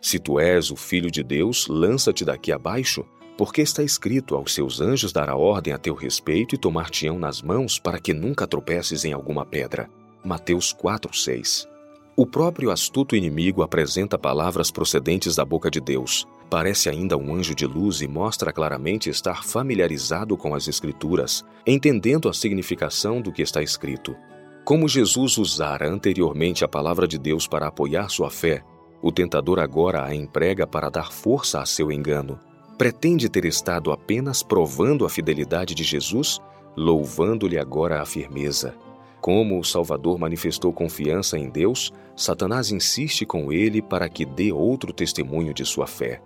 Se 0.00 0.18
tu 0.18 0.40
és 0.40 0.70
o 0.70 0.76
Filho 0.76 1.10
de 1.10 1.22
Deus, 1.22 1.68
lança-te 1.68 2.24
daqui 2.24 2.50
abaixo, 2.50 3.04
Porque 3.36 3.62
está 3.62 3.82
escrito: 3.82 4.34
aos 4.34 4.52
seus 4.52 4.80
anjos 4.80 5.12
dará 5.12 5.36
ordem 5.36 5.72
a 5.72 5.78
teu 5.78 5.94
respeito 5.94 6.54
e 6.54 6.58
tomar-te-ão 6.58 7.18
nas 7.18 7.42
mãos 7.42 7.78
para 7.78 7.98
que 7.98 8.12
nunca 8.12 8.46
tropeces 8.46 9.04
em 9.04 9.12
alguma 9.12 9.44
pedra. 9.44 9.88
Mateus 10.24 10.72
4:6. 10.72 11.66
O 12.14 12.26
próprio 12.26 12.70
astuto 12.70 13.16
inimigo 13.16 13.62
apresenta 13.62 14.18
palavras 14.18 14.70
procedentes 14.70 15.34
da 15.34 15.44
boca 15.44 15.70
de 15.70 15.80
Deus. 15.80 16.26
Parece 16.50 16.90
ainda 16.90 17.16
um 17.16 17.34
anjo 17.34 17.54
de 17.54 17.66
luz 17.66 18.02
e 18.02 18.06
mostra 18.06 18.52
claramente 18.52 19.08
estar 19.08 19.42
familiarizado 19.42 20.36
com 20.36 20.54
as 20.54 20.68
Escrituras, 20.68 21.42
entendendo 21.66 22.28
a 22.28 22.34
significação 22.34 23.22
do 23.22 23.32
que 23.32 23.40
está 23.40 23.62
escrito. 23.62 24.14
Como 24.62 24.86
Jesus 24.86 25.38
usara 25.38 25.88
anteriormente 25.88 26.62
a 26.64 26.68
palavra 26.68 27.08
de 27.08 27.18
Deus 27.18 27.48
para 27.48 27.68
apoiar 27.68 28.10
sua 28.10 28.30
fé, 28.30 28.62
o 29.02 29.10
tentador 29.10 29.58
agora 29.58 30.04
a 30.04 30.14
emprega 30.14 30.66
para 30.66 30.90
dar 30.90 31.10
força 31.10 31.60
a 31.62 31.66
seu 31.66 31.90
engano. 31.90 32.38
Pretende 32.82 33.28
ter 33.28 33.44
estado 33.44 33.92
apenas 33.92 34.42
provando 34.42 35.04
a 35.04 35.08
fidelidade 35.08 35.72
de 35.72 35.84
Jesus, 35.84 36.40
louvando-lhe 36.76 37.56
agora 37.56 38.02
a 38.02 38.04
firmeza. 38.04 38.74
Como 39.20 39.56
o 39.56 39.62
Salvador 39.62 40.18
manifestou 40.18 40.72
confiança 40.72 41.38
em 41.38 41.48
Deus, 41.48 41.92
Satanás 42.16 42.72
insiste 42.72 43.24
com 43.24 43.52
ele 43.52 43.80
para 43.80 44.08
que 44.08 44.26
dê 44.26 44.50
outro 44.50 44.92
testemunho 44.92 45.54
de 45.54 45.64
sua 45.64 45.86
fé. 45.86 46.20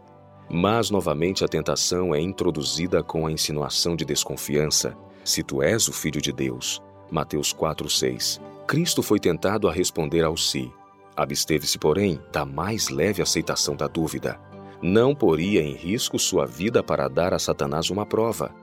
Mas 0.49 0.89
novamente 0.89 1.45
a 1.45 1.47
tentação 1.47 2.15
é 2.15 2.23
introduzida 2.23 3.03
com 3.03 3.27
a 3.27 3.31
insinuação 3.31 3.95
de 3.95 4.07
desconfiança. 4.07 4.97
Se 5.27 5.43
tu 5.43 5.61
és 5.61 5.87
o 5.89 5.93
filho 5.93 6.23
de 6.23 6.33
Deus, 6.33 6.81
Mateus 7.11 7.53
4:6. 7.53 8.41
Cristo 8.67 9.03
foi 9.03 9.21
tentado 9.21 9.69
a 9.69 9.73
responder 9.75 10.25
ao 10.25 10.39
si. 10.39 10.73
Absteve-se, 11.15 11.77
porém, 11.77 12.19
da 12.33 12.47
mais 12.47 12.89
leve 12.89 13.21
aceitação 13.21 13.77
da 13.77 13.87
dúvida. 13.87 14.41
Não 14.83 15.15
poria 15.15 15.63
em 15.63 15.75
risco 15.75 16.19
sua 16.19 16.47
vida 16.47 16.83
para 16.83 17.09
dar 17.09 17.33
a 17.33 17.39
Satanás 17.39 17.91
uma 17.91 18.05
prova. 18.05 18.55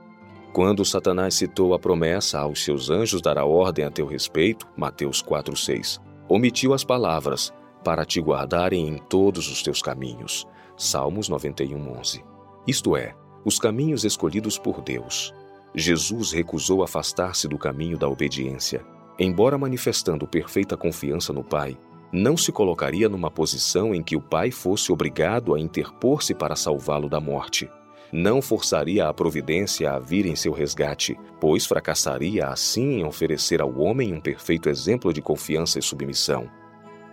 Quando 0.52 0.84
Satanás 0.84 1.34
citou 1.34 1.74
a 1.74 1.78
promessa 1.78 2.38
aos 2.38 2.62
seus 2.62 2.88
anjos 2.88 3.20
dará 3.20 3.44
ordem 3.44 3.84
a 3.84 3.90
teu 3.90 4.06
respeito, 4.06 4.68
Mateus 4.76 5.20
4:6, 5.20 6.00
omitiu 6.28 6.72
as 6.72 6.84
palavras 6.84 7.52
para 7.82 8.04
te 8.04 8.20
guardarem 8.20 8.88
em 8.88 8.98
todos 8.98 9.50
os 9.50 9.62
teus 9.62 9.82
caminhos. 9.82 10.46
Salmos 10.76 11.28
91:11. 11.28 12.22
Isto 12.66 12.96
é, 12.96 13.14
os 13.44 13.58
caminhos 13.58 14.04
escolhidos 14.04 14.56
por 14.56 14.80
Deus. 14.80 15.34
Jesus 15.74 16.30
recusou 16.30 16.84
afastar-se 16.84 17.48
do 17.48 17.58
caminho 17.58 17.98
da 17.98 18.08
obediência. 18.08 18.86
Embora 19.18 19.58
manifestando 19.58 20.26
perfeita 20.26 20.76
confiança 20.76 21.32
no 21.32 21.42
Pai, 21.42 21.76
não 22.14 22.36
se 22.36 22.52
colocaria 22.52 23.08
numa 23.08 23.30
posição 23.30 23.94
em 23.94 24.02
que 24.02 24.14
o 24.14 24.20
Pai 24.20 24.50
fosse 24.50 24.92
obrigado 24.92 25.54
a 25.54 25.58
interpor-se 25.58 26.32
para 26.34 26.54
salvá-lo 26.54 27.08
da 27.08 27.20
morte. 27.20 27.68
Não 28.12 28.40
forçaria 28.40 29.08
a 29.08 29.12
providência 29.12 29.90
a 29.90 29.98
vir 29.98 30.24
em 30.24 30.36
seu 30.36 30.52
resgate, 30.52 31.18
pois 31.40 31.66
fracassaria 31.66 32.46
assim 32.46 33.00
em 33.00 33.04
oferecer 33.04 33.60
ao 33.60 33.76
homem 33.80 34.14
um 34.14 34.20
perfeito 34.20 34.68
exemplo 34.68 35.12
de 35.12 35.20
confiança 35.20 35.80
e 35.80 35.82
submissão. 35.82 36.48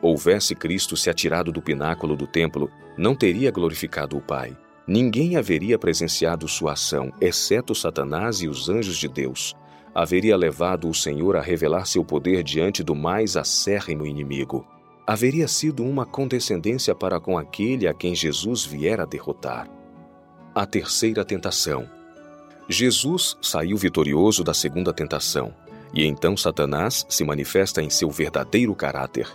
Houvesse 0.01 0.53
Cristo 0.53 0.95
se 0.95 1.09
atirado 1.09 1.51
do 1.51 1.61
pináculo 1.61 2.15
do 2.15 2.27
templo, 2.27 2.69
não 2.95 3.15
teria 3.15 3.49
glorificado 3.49 4.15
o 4.15 4.21
Pai, 4.21 4.55
Ninguém 4.87 5.37
haveria 5.37 5.77
presenciado 5.77 6.47
sua 6.47 6.73
ação, 6.73 7.13
exceto 7.21 7.75
Satanás 7.75 8.41
e 8.41 8.47
os 8.47 8.67
anjos 8.67 8.97
de 8.97 9.07
Deus. 9.07 9.55
Haveria 9.93 10.35
levado 10.35 10.89
o 10.89 10.93
Senhor 10.93 11.35
a 11.35 11.41
revelar 11.41 11.85
seu 11.85 12.03
poder 12.03 12.43
diante 12.43 12.83
do 12.83 12.95
mais 12.95 13.37
acérrimo 13.37 14.05
inimigo. 14.05 14.67
Haveria 15.05 15.47
sido 15.47 15.83
uma 15.83 16.05
condescendência 16.05 16.93
para 16.93 17.19
com 17.19 17.37
aquele 17.37 17.87
a 17.87 17.93
quem 17.93 18.13
Jesus 18.13 18.63
viera 18.63 19.05
derrotar. 19.05 19.67
A 20.53 20.65
terceira 20.65 21.25
tentação. 21.25 21.89
Jesus 22.69 23.35
saiu 23.41 23.75
vitorioso 23.77 24.43
da 24.43 24.53
segunda 24.53 24.93
tentação, 24.93 25.53
e 25.93 26.05
então 26.05 26.37
Satanás 26.37 27.05
se 27.09 27.23
manifesta 27.23 27.81
em 27.81 27.89
seu 27.89 28.09
verdadeiro 28.09 28.73
caráter. 28.75 29.27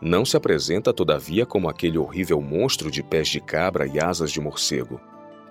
Não 0.00 0.24
se 0.24 0.36
apresenta, 0.36 0.92
todavia, 0.92 1.44
como 1.44 1.68
aquele 1.68 1.98
horrível 1.98 2.40
monstro 2.40 2.90
de 2.90 3.02
pés 3.02 3.28
de 3.28 3.40
cabra 3.40 3.86
e 3.86 4.00
asas 4.00 4.32
de 4.32 4.40
morcego. 4.40 4.98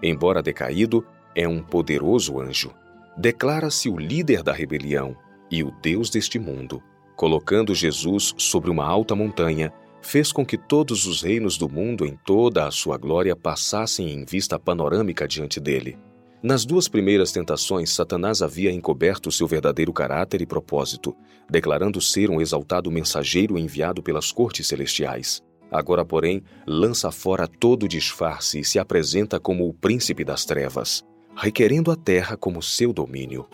Embora 0.02 0.42
decaído, 0.42 1.06
é 1.36 1.48
um 1.48 1.62
poderoso 1.62 2.40
anjo. 2.40 2.72
Declara-se 3.16 3.88
o 3.88 3.98
líder 3.98 4.42
da 4.42 4.52
rebelião 4.52 5.16
e 5.52 5.64
o 5.64 5.72
Deus 5.82 6.10
deste 6.10 6.40
mundo. 6.40 6.82
Colocando 7.20 7.76
Jesus 7.76 8.34
sobre 8.38 8.72
uma 8.72 8.86
alta 8.86 9.14
montanha, 9.14 9.74
fez 10.02 10.32
com 10.32 10.46
que 10.46 10.58
todos 10.58 11.06
os 11.06 11.22
reinos 11.22 11.58
do 11.58 11.68
mundo 11.68 12.06
em 12.06 12.18
toda 12.26 12.66
a 12.66 12.72
sua 12.72 12.98
glória 12.98 13.36
passassem 13.36 14.10
em 14.10 14.24
vista 14.24 14.58
panorâmica 14.58 15.28
diante 15.28 15.60
dele. 15.60 15.98
Nas 16.42 16.64
duas 16.64 16.88
primeiras 16.88 17.34
tentações, 17.34 17.90
Satanás 17.90 18.42
havia 18.42 18.72
encoberto 18.72 19.34
seu 19.34 19.46
verdadeiro 19.48 19.92
caráter 19.92 20.42
e 20.42 20.46
propósito, 20.46 21.14
declarando 21.50 22.00
ser 22.00 22.30
um 22.30 22.40
exaltado 22.40 22.90
mensageiro 22.90 23.58
enviado 23.58 24.02
pelas 24.02 24.32
cortes 24.32 24.68
celestiais. 24.68 25.44
Agora, 25.70 26.06
porém, 26.06 26.42
lança 26.66 27.12
fora 27.12 27.50
todo 27.50 27.84
o 27.84 27.90
disfarce 27.90 28.62
e 28.62 28.64
se 28.64 28.80
apresenta 28.80 29.42
como 29.42 29.68
o 29.68 29.74
príncipe 29.74 30.24
das 30.24 30.46
trevas, 30.46 31.04
requerendo 31.36 31.92
a 31.92 31.98
terra 31.98 32.38
como 32.38 32.64
seu 32.64 32.94
domínio. 32.94 33.46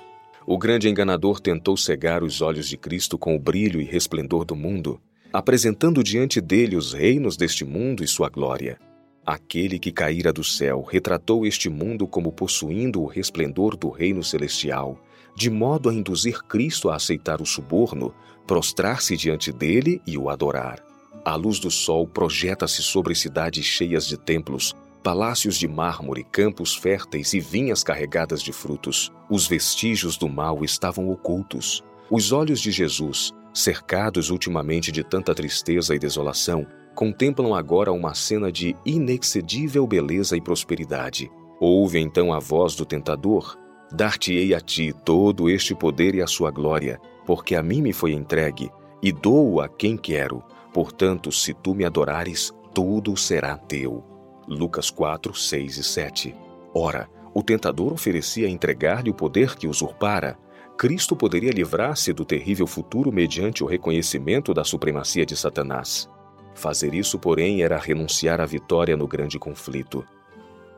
O 0.48 0.60
grande 0.60 0.88
enganador 0.88 1.40
tentou 1.40 1.76
cegar 1.76 2.24
os 2.24 2.40
olhos 2.40 2.68
de 2.68 2.78
Cristo 2.78 3.18
com 3.18 3.36
o 3.36 3.40
brilho 3.40 3.82
e 3.82 3.84
resplendor 3.84 4.46
do 4.46 4.56
mundo, 4.56 5.02
apresentando 5.34 6.04
diante 6.04 6.40
dele 6.40 6.76
os 6.76 6.94
reinos 6.94 7.36
deste 7.36 7.66
mundo 7.66 8.04
e 8.04 8.08
sua 8.08 8.30
glória. 8.30 8.80
Aquele 9.26 9.80
que 9.80 9.92
caíra 9.92 10.32
do 10.32 10.44
céu 10.44 10.84
retratou 10.84 11.48
este 11.48 11.68
mundo 11.68 12.06
como 12.06 12.32
possuindo 12.32 13.02
o 13.02 13.08
resplendor 13.08 13.76
do 13.76 13.90
reino 13.90 14.24
celestial, 14.24 15.02
de 15.36 15.50
modo 15.50 15.90
a 15.90 15.94
induzir 15.94 16.44
Cristo 16.44 16.92
a 16.92 16.96
aceitar 16.96 17.42
o 17.42 17.46
suborno, 17.46 18.14
prostrar-se 18.46 19.18
diante 19.18 19.52
dele 19.52 20.00
e 20.06 20.16
o 20.16 20.30
adorar. 20.30 20.80
A 21.26 21.36
luz 21.36 21.58
do 21.58 21.72
sol 21.72 22.06
projeta-se 22.06 22.84
sobre 22.84 23.16
cidades 23.16 23.66
cheias 23.66 24.06
de 24.06 24.16
templos, 24.16 24.76
palácios 25.06 25.58
de 25.58 25.68
mármore, 25.68 26.24
campos 26.24 26.76
férteis 26.76 27.36
e 27.36 27.40
vinhas 27.40 27.84
carregadas 27.84 28.42
de 28.42 28.52
frutos. 28.52 29.14
Os 29.30 29.46
vestígios 29.46 30.18
do 30.18 30.28
mal 30.28 30.66
estavam 30.66 31.12
ocultos. 31.12 31.84
Os 32.10 32.32
olhos 32.32 32.60
de 32.60 32.72
Jesus, 32.72 33.32
cercados 33.54 34.32
ultimamente 34.32 34.92
de 34.92 35.04
tanta 35.04 35.36
tristeza 35.36 35.94
e 35.94 36.00
desolação, 36.00 36.66
contemplam 36.96 37.54
agora 37.54 37.92
uma 37.92 38.16
cena 38.16 38.52
de 38.52 38.76
inexcedível 38.84 39.86
beleza 39.86 40.36
e 40.36 40.42
prosperidade. 40.42 41.30
Ouve 41.60 42.00
então 42.00 42.34
a 42.34 42.40
voz 42.40 42.74
do 42.74 42.84
tentador: 42.84 43.56
Dar-te-ei 43.92 44.56
a 44.56 44.60
ti 44.60 44.92
todo 45.06 45.52
este 45.52 45.76
poder 45.76 46.16
e 46.16 46.24
a 46.24 46.28
sua 46.28 46.50
glória, 46.50 47.00
porque 47.28 47.54
a 47.54 47.62
mim 47.62 47.84
me 47.84 47.94
foi 47.94 48.12
entregue, 48.12 48.72
e 49.04 49.12
dou-o 49.12 49.62
a 49.62 49.70
quem 49.70 49.98
quero. 49.98 50.44
Portanto, 50.74 51.32
se 51.32 51.54
tu 51.54 51.76
me 51.76 51.86
adorares, 51.86 52.52
tudo 52.74 53.16
será 53.16 53.56
teu. 53.56 54.15
Lucas 54.48 54.90
4, 54.90 55.34
6 55.34 55.78
e 55.78 55.84
7. 55.84 56.36
Ora, 56.74 57.10
o 57.34 57.42
tentador 57.42 57.92
oferecia 57.92 58.48
entregar-lhe 58.48 59.10
o 59.10 59.14
poder 59.14 59.56
que 59.56 59.68
usurpara. 59.68 60.38
Cristo 60.78 61.16
poderia 61.16 61.52
livrar-se 61.52 62.14
do 62.14 62.24
terrível 62.24 62.68
futuro 62.68 63.12
mediante 63.12 63.64
o 63.64 63.68
reconhecimento 63.68 64.54
da 64.54 64.64
supremacia 64.64 65.26
de 65.26 65.36
Satanás. 65.36 66.10
Fazer 66.54 66.94
isso, 66.94 67.18
porém, 67.18 67.64
era 67.64 67.78
renunciar 67.78 68.40
à 68.40 68.46
vitória 68.46 68.96
no 68.96 69.08
grande 69.08 69.40
conflito. 69.40 70.06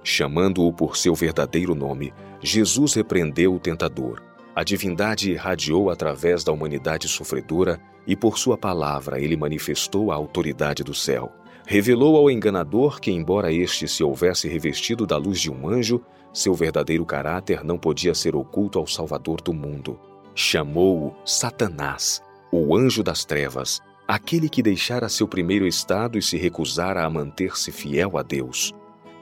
Chamando-o 0.03 0.71
por 0.71 0.95
seu 0.95 1.13
verdadeiro 1.13 1.75
nome, 1.75 2.13
Jesus 2.41 2.93
repreendeu 2.93 3.53
o 3.53 3.59
tentador. 3.59 4.24
A 4.55 4.63
divindade 4.63 5.31
irradiou 5.31 5.89
através 5.89 6.43
da 6.43 6.51
humanidade 6.51 7.07
sofredora 7.07 7.79
e, 8.07 8.15
por 8.15 8.39
sua 8.39 8.57
palavra, 8.57 9.19
ele 9.19 9.36
manifestou 9.36 10.12
a 10.12 10.15
autoridade 10.15 10.83
do 10.83 10.93
céu. 10.93 11.31
Revelou 11.69 12.15
ao 12.15 12.31
enganador 12.31 12.97
que, 13.01 13.12
embora 13.12 13.51
este 13.51 13.89
se 13.89 14.01
houvesse 14.01 14.47
revestido 14.47 15.05
da 15.05 15.17
luz 15.17 15.41
de 15.41 15.51
um 15.51 15.67
anjo, 15.67 16.01
seu 16.31 16.53
verdadeiro 16.53 17.05
caráter 17.05 17.62
não 17.62 17.77
podia 17.77 18.15
ser 18.15 18.38
oculto 18.38 18.79
ao 18.79 18.88
Salvador 18.88 19.41
do 19.41 19.53
mundo. 19.53 20.00
Chamou-o 20.33 21.13
Satanás, 21.25 22.24
o 22.53 22.74
anjo 22.74 23.03
das 23.03 23.25
trevas, 23.25 23.81
aquele 24.07 24.47
que 24.47 24.63
deixara 24.63 25.09
seu 25.09 25.27
primeiro 25.27 25.67
estado 25.67 26.17
e 26.17 26.21
se 26.21 26.38
recusara 26.38 27.03
a 27.03 27.09
manter-se 27.09 27.69
fiel 27.69 28.17
a 28.17 28.24
Deus. 28.24 28.74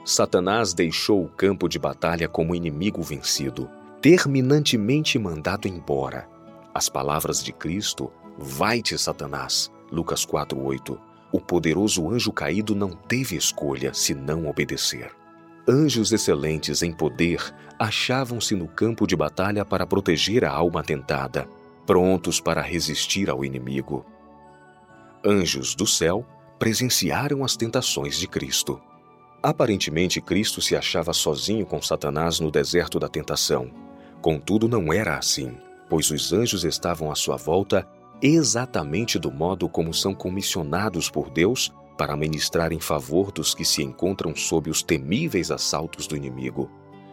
Satanás 0.04 0.72
deixou 0.72 1.24
o 1.24 1.28
campo 1.28 1.68
de 1.68 1.80
batalha 1.80 2.28
como 2.28 2.54
inimigo 2.54 3.02
vencido, 3.02 3.68
terminantemente 4.00 5.18
mandado 5.18 5.66
embora. 5.66 6.28
As 6.72 6.88
palavras 6.88 7.42
de 7.42 7.52
Cristo, 7.52 8.08
vai-te, 8.38 8.96
Satanás, 8.96 9.68
Lucas 9.90 10.24
4:8. 10.24 10.96
O 11.36 11.40
poderoso 11.40 12.08
anjo 12.10 12.32
caído 12.32 12.74
não 12.74 12.90
teve 12.90 13.36
escolha 13.36 13.92
senão 13.92 14.46
obedecer. 14.46 15.10
Anjos 15.68 16.12
excelentes 16.12 16.82
em 16.82 16.92
poder 16.92 17.54
achavam-se 17.78 18.54
no 18.54 18.66
campo 18.66 19.06
de 19.06 19.14
batalha 19.14 19.64
para 19.64 19.86
proteger 19.86 20.44
a 20.44 20.50
alma 20.50 20.82
tentada, 20.82 21.46
prontos 21.84 22.40
para 22.40 22.62
resistir 22.62 23.28
ao 23.28 23.44
inimigo 23.44 24.06
anjos 25.26 25.74
do 25.74 25.86
céu 25.86 26.24
presenciaram 26.58 27.44
as 27.44 27.56
tentações 27.56 28.16
de 28.16 28.28
Cristo. 28.28 28.80
Aparentemente, 29.42 30.20
Cristo 30.20 30.62
se 30.62 30.76
achava 30.76 31.12
sozinho 31.12 31.66
com 31.66 31.82
Satanás 31.82 32.38
no 32.38 32.50
deserto 32.50 32.98
da 32.98 33.08
tentação. 33.08 33.70
Contudo, 34.22 34.68
não 34.68 34.92
era 34.92 35.18
assim, 35.18 35.56
pois 35.90 36.10
os 36.10 36.32
anjos 36.32 36.64
estavam 36.64 37.10
à 37.10 37.14
sua 37.14 37.36
volta 37.36 37.86
exatamente 38.22 39.18
do 39.18 39.30
modo 39.30 39.68
como 39.68 39.92
são 39.92 40.14
comissionados 40.14 41.10
por 41.10 41.30
Deus 41.30 41.72
para 41.96 42.16
ministrar 42.16 42.72
em 42.72 42.80
favor 42.80 43.32
dos 43.32 43.54
que 43.54 43.64
se 43.64 43.82
encontram 43.82 44.34
sob 44.34 44.70
os 44.70 44.82
temíveis 44.82 45.50
assaltos 45.50 46.06
do 46.06 46.16
inimigo. 46.16 46.70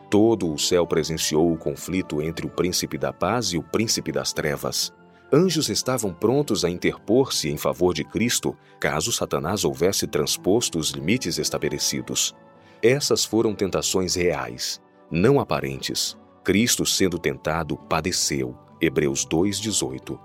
Todo 0.10 0.51
o 0.51 0.60
céu 0.60 0.86
presenciou 0.86 1.51
o 1.51 1.57
conflito 1.57 2.22
entre 2.22 2.45
o 2.45 2.50
príncipe 2.50 2.98
da 2.98 3.12
paz 3.12 3.48
e 3.48 3.57
o 3.57 3.63
príncipe 3.63 4.12
das 4.12 4.31
trevas. 4.31 4.93
Anjos 5.31 5.69
estavam 5.69 6.13
prontos 6.13 6.63
a 6.63 6.69
interpor-se 6.69 7.50
em 7.50 7.57
favor 7.57 7.93
de 7.93 8.03
Cristo 8.03 8.55
caso 8.79 9.12
Satanás 9.12 9.63
houvesse 9.63 10.05
transposto 10.05 10.77
os 10.77 10.91
limites 10.91 11.39
estabelecidos. 11.39 12.36
Essas 12.83 13.25
foram 13.25 13.55
tentações 13.55 14.13
reais, 14.13 14.79
não 15.10 15.39
aparentes. 15.39 16.15
Cristo, 16.43 16.86
sendo 16.86 17.17
tentado, 17.17 17.77
padeceu. 17.77 18.55
Hebreus 18.79 19.25
2,18. 19.25 20.19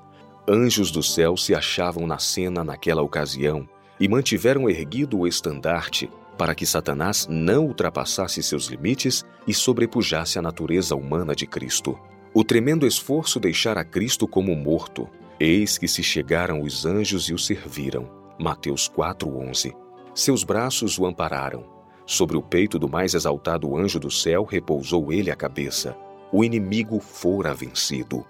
Anjos 0.51 0.91
do 0.91 1.03
céu 1.03 1.37
se 1.37 1.55
achavam 1.55 2.07
na 2.07 2.19
cena 2.19 2.65
naquela 2.65 3.03
ocasião 3.03 3.69
e 4.01 4.09
mantiveram 4.09 4.71
erguido 4.71 5.19
o 5.19 5.27
estandarte 5.27 6.11
para 6.39 6.55
que 6.55 6.65
Satanás 6.65 7.27
não 7.29 7.67
ultrapassasse 7.67 8.43
seus 8.43 8.67
limites 8.69 9.27
e 9.47 9.53
sobrepujasse 9.53 10.39
a 10.39 10.43
natureza 10.43 10.97
humana 10.97 11.35
de 11.35 11.47
Cristo. 11.47 11.99
O 12.33 12.43
tremendo 12.43 12.87
esforço 12.87 13.39
deixara 13.39 13.85
Cristo 13.85 14.27
como 14.27 14.57
morto. 14.57 15.07
Eis 15.39 15.77
que 15.77 15.87
se 15.87 16.03
chegaram 16.03 16.63
os 16.63 16.87
anjos 16.87 17.29
e 17.29 17.35
o 17.35 17.39
serviram. 17.39 18.09
Mateus 18.39 18.89
4:11. 18.89 19.75
Seus 20.15 20.45
braços 20.45 20.99
o 20.99 21.05
ampararam. 21.05 21.67
Sobre 22.07 22.39
o 22.39 22.43
peito 22.43 22.79
do 22.79 22.89
mais 22.89 23.13
exaltado 23.13 23.77
anjo 23.77 24.01
do 24.01 24.11
céu 24.11 24.45
repousou 24.45 25.13
ele 25.13 25.31
a 25.31 25.37
cabeça 25.37 25.95
o 26.33 26.45
inimigo 26.45 27.01
fora 27.01 27.55
vencido. 27.55 28.25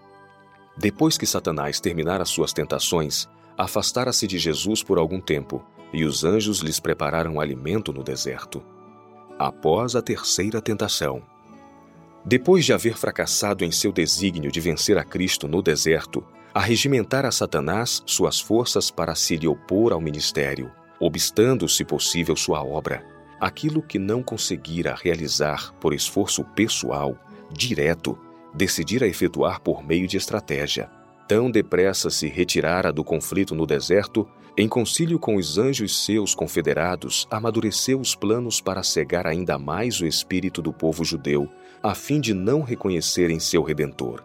Depois 0.79 1.19
que 1.19 1.27
Satanás 1.27 1.81
terminara 1.81 2.25
suas 2.25 2.53
tentações, 2.53 3.29
afastara-se 3.57 4.29
de 4.29 4.39
Jesus 4.39 4.81
por 4.81 4.97
algum 4.97 5.21
tempo, 5.21 5.65
e 5.93 6.05
os 6.05 6.23
anjos 6.23 6.61
lhes 6.61 6.79
prepararam 6.79 7.41
alimento 7.41 7.93
no 7.93 8.05
deserto. 8.05 8.63
Após 9.37 9.97
a 9.97 10.03
terceira 10.03 10.63
tentação. 10.63 11.21
Depois 12.25 12.65
de 12.65 12.73
haver 12.73 12.97
fracassado 12.97 13.65
em 13.65 13.73
seu 13.73 13.91
desígnio 13.91 14.53
de 14.53 14.61
vencer 14.61 14.97
a 14.99 15.05
Cristo 15.05 15.49
no 15.49 15.61
deserto, 15.61 16.25
arregimentara 16.55 17.33
Satanás 17.33 18.01
suas 18.07 18.39
forças 18.39 18.89
para 18.89 19.17
se 19.17 19.37
lhe 19.37 19.49
opor 19.49 19.93
ao 19.93 20.01
ministério, 20.01 20.71
obstando, 21.01 21.69
se 21.69 21.85
possível, 21.85 22.37
sua 22.37 22.63
obra. 22.63 23.05
Aquilo 23.41 23.83
que 23.83 23.99
não 23.99 24.23
conseguira 24.23 24.95
realizar 24.95 25.73
por 25.81 25.93
esforço 25.93 26.45
pessoal, 26.45 27.17
direto, 27.51 28.17
decidira 28.59 29.07
efetuar 29.07 29.61
por 29.61 29.87
meio 29.87 30.07
de 30.07 30.17
estratégia. 30.17 30.91
Tão 31.29 31.51
depressa 31.51 32.11
se 32.11 32.27
retirara 32.27 32.93
do 32.93 33.05
conflito 33.05 33.55
no 33.55 33.65
deserto, 33.65 34.29
em 34.57 34.67
concílio 34.67 35.19
com 35.19 35.37
os 35.37 35.57
anjos 35.57 36.05
seus 36.05 36.35
confederados, 36.35 37.29
amadureceu 37.31 38.01
os 38.01 38.17
planos 38.17 38.61
para 38.61 38.83
cegar 38.83 39.27
ainda 39.27 39.57
mais 39.59 40.01
o 40.01 40.07
espírito 40.07 40.61
do 40.61 40.73
povo 40.73 41.05
judeu, 41.05 41.49
a 41.81 41.95
fim 41.95 42.21
de 42.21 42.35
não 42.35 42.63
reconhecerem 42.63 43.39
seu 43.39 43.63
redentor. 43.63 44.25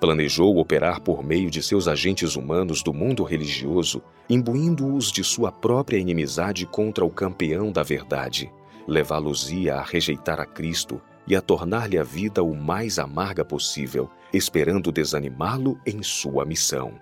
Planejou 0.00 0.56
operar 0.56 1.00
por 1.00 1.22
meio 1.22 1.50
de 1.50 1.62
seus 1.62 1.86
agentes 1.86 2.36
humanos 2.36 2.82
do 2.82 2.94
mundo 2.94 3.24
religioso, 3.24 4.00
imbuindo-os 4.30 5.12
de 5.12 5.22
sua 5.22 5.52
própria 5.52 5.98
inimizade 5.98 6.64
contra 6.64 7.04
o 7.04 7.10
campeão 7.10 7.70
da 7.70 7.82
verdade. 7.82 8.50
Levá-los-ia 8.86 9.74
a 9.74 9.82
rejeitar 9.82 10.40
a 10.40 10.46
Cristo 10.46 11.02
e 11.28 11.36
a 11.36 11.42
tornar-lhe 11.42 11.98
a 11.98 12.02
vida 12.02 12.42
o 12.42 12.54
mais 12.54 12.98
amarga 12.98 13.44
possível, 13.44 14.10
esperando 14.32 14.90
desanimá-lo 14.90 15.78
em 15.84 16.02
sua 16.02 16.44
missão. 16.44 16.94